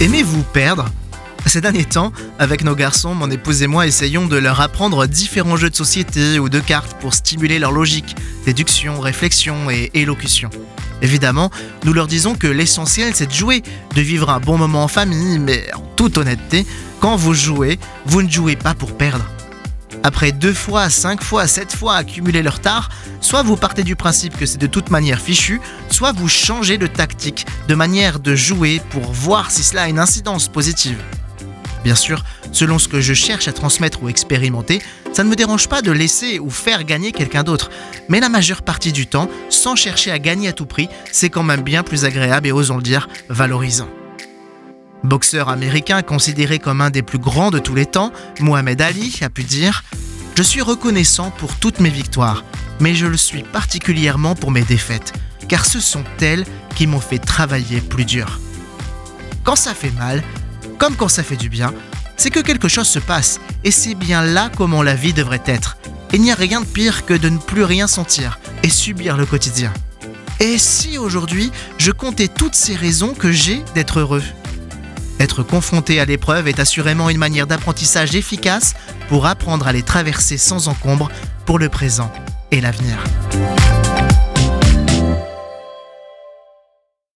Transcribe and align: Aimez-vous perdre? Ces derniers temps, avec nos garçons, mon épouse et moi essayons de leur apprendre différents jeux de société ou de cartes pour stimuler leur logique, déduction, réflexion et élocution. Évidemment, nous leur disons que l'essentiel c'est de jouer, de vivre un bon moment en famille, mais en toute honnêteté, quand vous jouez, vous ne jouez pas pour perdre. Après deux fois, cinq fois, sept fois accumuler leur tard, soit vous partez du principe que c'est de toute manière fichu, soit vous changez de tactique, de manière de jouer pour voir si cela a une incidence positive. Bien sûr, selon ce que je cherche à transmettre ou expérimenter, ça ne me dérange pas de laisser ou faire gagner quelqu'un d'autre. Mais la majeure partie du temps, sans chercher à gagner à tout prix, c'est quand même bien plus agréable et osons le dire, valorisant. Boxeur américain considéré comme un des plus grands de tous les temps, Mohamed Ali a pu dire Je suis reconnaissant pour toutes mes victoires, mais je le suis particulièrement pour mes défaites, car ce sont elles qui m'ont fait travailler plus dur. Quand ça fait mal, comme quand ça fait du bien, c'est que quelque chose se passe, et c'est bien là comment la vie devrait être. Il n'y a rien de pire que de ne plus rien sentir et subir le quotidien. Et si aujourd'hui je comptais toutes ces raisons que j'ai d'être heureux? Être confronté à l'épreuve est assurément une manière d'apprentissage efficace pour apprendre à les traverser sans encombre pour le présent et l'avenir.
Aimez-vous 0.00 0.42
perdre? 0.42 0.86
Ces 1.46 1.60
derniers 1.60 1.84
temps, 1.84 2.12
avec 2.40 2.64
nos 2.64 2.74
garçons, 2.74 3.14
mon 3.14 3.30
épouse 3.30 3.62
et 3.62 3.68
moi 3.68 3.86
essayons 3.86 4.26
de 4.26 4.36
leur 4.36 4.60
apprendre 4.60 5.06
différents 5.06 5.56
jeux 5.56 5.70
de 5.70 5.76
société 5.76 6.40
ou 6.40 6.48
de 6.48 6.58
cartes 6.58 6.96
pour 7.00 7.14
stimuler 7.14 7.60
leur 7.60 7.70
logique, 7.70 8.16
déduction, 8.44 8.98
réflexion 8.98 9.70
et 9.70 9.92
élocution. 9.94 10.50
Évidemment, 11.00 11.50
nous 11.84 11.92
leur 11.92 12.08
disons 12.08 12.34
que 12.34 12.48
l'essentiel 12.48 13.14
c'est 13.14 13.28
de 13.28 13.32
jouer, 13.32 13.62
de 13.94 14.00
vivre 14.00 14.30
un 14.30 14.40
bon 14.40 14.58
moment 14.58 14.82
en 14.82 14.88
famille, 14.88 15.38
mais 15.38 15.64
en 15.74 15.82
toute 15.94 16.18
honnêteté, 16.18 16.66
quand 16.98 17.14
vous 17.14 17.34
jouez, 17.34 17.78
vous 18.04 18.22
ne 18.22 18.30
jouez 18.30 18.56
pas 18.56 18.74
pour 18.74 18.96
perdre. 18.96 19.24
Après 20.06 20.32
deux 20.32 20.52
fois, 20.52 20.90
cinq 20.90 21.24
fois, 21.24 21.46
sept 21.46 21.74
fois 21.74 21.96
accumuler 21.96 22.42
leur 22.42 22.60
tard, 22.60 22.90
soit 23.22 23.42
vous 23.42 23.56
partez 23.56 23.82
du 23.84 23.96
principe 23.96 24.36
que 24.36 24.44
c'est 24.44 24.58
de 24.58 24.66
toute 24.66 24.90
manière 24.90 25.18
fichu, 25.18 25.62
soit 25.88 26.12
vous 26.12 26.28
changez 26.28 26.76
de 26.76 26.86
tactique, 26.86 27.46
de 27.68 27.74
manière 27.74 28.20
de 28.20 28.36
jouer 28.36 28.82
pour 28.90 29.10
voir 29.10 29.50
si 29.50 29.64
cela 29.64 29.84
a 29.84 29.88
une 29.88 29.98
incidence 29.98 30.48
positive. 30.48 31.02
Bien 31.84 31.94
sûr, 31.94 32.22
selon 32.52 32.78
ce 32.78 32.86
que 32.86 33.00
je 33.00 33.14
cherche 33.14 33.48
à 33.48 33.54
transmettre 33.54 34.02
ou 34.02 34.10
expérimenter, 34.10 34.82
ça 35.14 35.24
ne 35.24 35.30
me 35.30 35.36
dérange 35.36 35.68
pas 35.68 35.80
de 35.80 35.90
laisser 35.90 36.38
ou 36.38 36.50
faire 36.50 36.84
gagner 36.84 37.10
quelqu'un 37.10 37.42
d'autre. 37.42 37.70
Mais 38.10 38.20
la 38.20 38.28
majeure 38.28 38.60
partie 38.60 38.92
du 38.92 39.06
temps, 39.06 39.30
sans 39.48 39.74
chercher 39.74 40.10
à 40.10 40.18
gagner 40.18 40.48
à 40.48 40.52
tout 40.52 40.66
prix, 40.66 40.90
c'est 41.12 41.30
quand 41.30 41.42
même 41.42 41.62
bien 41.62 41.82
plus 41.82 42.04
agréable 42.04 42.46
et 42.46 42.52
osons 42.52 42.76
le 42.76 42.82
dire, 42.82 43.08
valorisant. 43.30 43.88
Boxeur 45.04 45.50
américain 45.50 46.00
considéré 46.00 46.58
comme 46.58 46.80
un 46.80 46.88
des 46.88 47.02
plus 47.02 47.18
grands 47.18 47.50
de 47.50 47.58
tous 47.58 47.74
les 47.74 47.84
temps, 47.84 48.10
Mohamed 48.40 48.80
Ali 48.80 49.14
a 49.20 49.28
pu 49.28 49.42
dire 49.44 49.84
Je 50.36 50.42
suis 50.42 50.62
reconnaissant 50.62 51.30
pour 51.30 51.54
toutes 51.54 51.78
mes 51.78 51.90
victoires, 51.90 52.44
mais 52.80 52.96
je 52.96 53.06
le 53.06 53.16
suis 53.16 53.44
particulièrement 53.44 54.34
pour 54.34 54.50
mes 54.50 54.62
défaites, 54.62 55.12
car 55.48 55.64
ce 55.64 55.78
sont 55.78 56.02
elles 56.20 56.44
qui 56.74 56.88
m'ont 56.88 57.00
fait 57.00 57.20
travailler 57.20 57.80
plus 57.80 58.04
dur. 58.04 58.40
Quand 59.44 59.54
ça 59.54 59.74
fait 59.74 59.92
mal, 59.92 60.24
comme 60.76 60.96
quand 60.96 61.06
ça 61.06 61.22
fait 61.22 61.36
du 61.36 61.48
bien, 61.48 61.72
c'est 62.16 62.30
que 62.30 62.40
quelque 62.40 62.66
chose 62.66 62.88
se 62.88 62.98
passe, 62.98 63.38
et 63.62 63.70
c'est 63.70 63.94
bien 63.94 64.22
là 64.22 64.50
comment 64.56 64.82
la 64.82 64.96
vie 64.96 65.12
devrait 65.12 65.42
être. 65.46 65.76
Il 66.12 66.20
n'y 66.20 66.32
a 66.32 66.36
rien 66.36 66.60
de 66.60 66.66
pire 66.66 67.06
que 67.06 67.14
de 67.14 67.28
ne 67.28 67.38
plus 67.38 67.62
rien 67.62 67.86
sentir 67.86 68.40
et 68.64 68.70
subir 68.70 69.16
le 69.16 69.26
quotidien. 69.26 69.72
Et 70.40 70.58
si 70.58 70.98
aujourd'hui 70.98 71.52
je 71.78 71.92
comptais 71.92 72.28
toutes 72.28 72.56
ces 72.56 72.74
raisons 72.74 73.14
que 73.14 73.30
j'ai 73.30 73.62
d'être 73.76 74.00
heureux? 74.00 74.22
Être 75.24 75.42
confronté 75.42 75.98
à 75.98 76.04
l'épreuve 76.04 76.46
est 76.46 76.60
assurément 76.60 77.10
une 77.10 77.18
manière 77.18 77.46
d'apprentissage 77.46 78.14
efficace 78.14 78.74
pour 79.08 79.26
apprendre 79.26 79.66
à 79.66 79.72
les 79.72 79.82
traverser 79.82 80.36
sans 80.36 80.68
encombre 80.68 81.10
pour 81.46 81.58
le 81.58 81.68
présent 81.68 82.12
et 82.50 82.60
l'avenir. 82.60 83.02